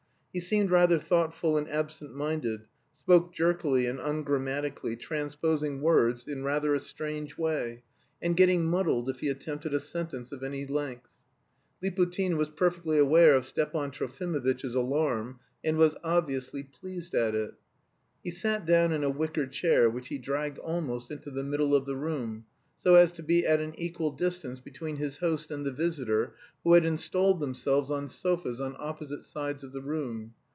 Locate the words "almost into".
20.59-21.29